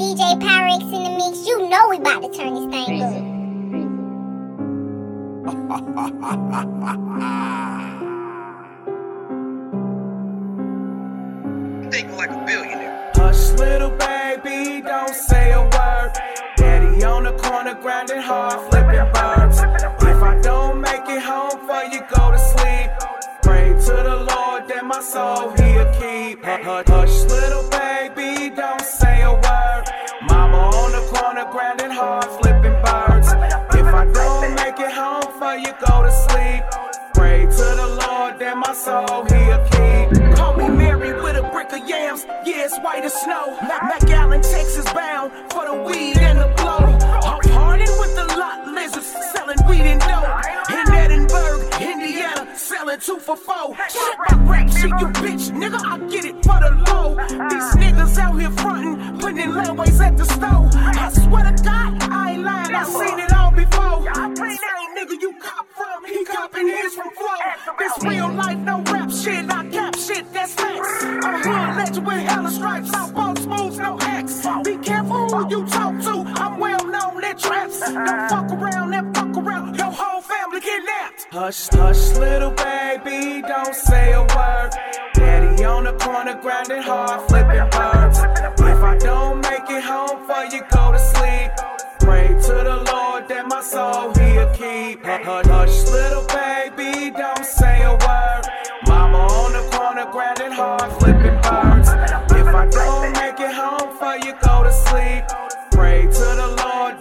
[0.00, 1.46] DJ Pyrex in the mix.
[1.46, 3.12] You know we about to turn this thing up.
[11.92, 13.10] Thinking like a billionaire.
[13.14, 16.12] Hush, little baby, don't say a word.
[16.56, 19.58] Daddy on the corner, grinding hard, flipping birds.
[19.58, 22.90] If I don't make it home for you, go to sleep.
[23.42, 26.42] Pray to the Lord that my soul he'll keep.
[26.42, 27.79] Hush, hush, little baby,
[31.40, 33.28] the corner, grinding hard, flipping birds.
[33.72, 36.62] If I don't make it home for you, go to sleep.
[37.14, 40.36] Pray to the Lord that my soul he'll keep.
[40.36, 42.24] Call me Mary with a brick of yams.
[42.44, 43.56] Yeah, it's white as snow.
[43.60, 46.98] McAllen, Texas bound for the weed and the blow.
[47.28, 50.40] I'm hardin' with the lot lizards selling weed and dough.
[50.70, 53.76] In Edinburgh, Indiana, selling two for four.
[53.88, 57.16] Shit, my rap shit, you bitch, nigga, I get it for the low.
[57.48, 59.50] These niggas out here frontin', putting in
[60.00, 60.59] at the stove.
[71.90, 74.46] Legend with hella stripes, I'm both smooth, no X.
[74.64, 77.80] Be careful who you talk to, I'm well known at traps.
[77.80, 81.26] Don't fuck around and fuck around, your whole family kidnapped.
[81.30, 84.70] Hush, hush, little baby, don't say a word.
[85.14, 88.18] Daddy on the corner, grinding hard, flipping birds.
[88.18, 91.50] If I don't make it home for you, go to sleep.
[92.00, 95.04] Pray to the Lord that my soul he'll keep.
[95.04, 97.69] Hush, hush, little baby, don't say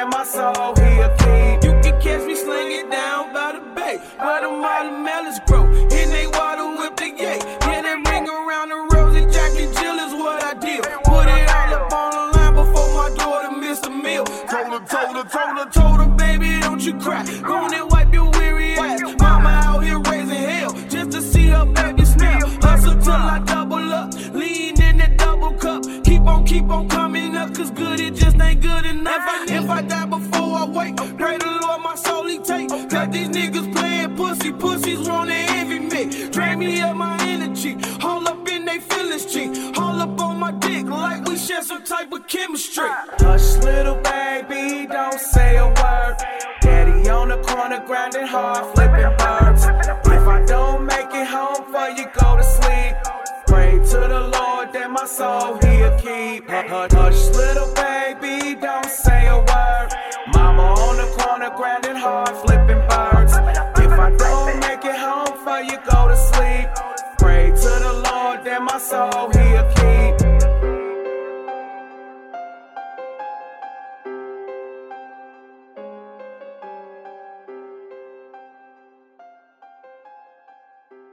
[0.00, 1.64] Lord my soul he'll keep.
[1.64, 5.66] You can catch me slinging down by the bay, where the watermelons grow.
[5.66, 7.42] In they water whip the gate.
[7.62, 10.84] Yeah, they ring around the rosy Jack and Jill is what I did.
[11.04, 14.24] Put it all up on the line before my daughter missed a meal.
[14.24, 17.22] Told her, told her, told her, told her, baby, don't you cry.
[17.42, 17.68] Go
[28.40, 29.22] ain't good enough.
[29.48, 32.68] If I, die before I wake, pray the Lord my soul he take.
[32.68, 36.30] Cause these niggas playing pussy, pussies wanna envy me.
[36.30, 39.50] Drain me of my energy, all up in they feelings cheek.
[39.78, 42.88] All up on my dick like we share some type of chemistry.
[43.18, 46.16] Hush, little baby, don't say a word.
[46.60, 49.64] Daddy on the corner, grinding hard, flipping birds.
[49.64, 52.94] If I don't make it home for you, go to sleep.
[53.46, 56.48] Pray to the Lord that my soul he'll keep.
[56.48, 57.99] Hush, little baby,
[61.70, 63.32] grinding hard, flipping birds.
[63.78, 66.68] If I don't make it home for you, go to sleep.
[67.18, 69.59] Pray to the Lord that my soul he'll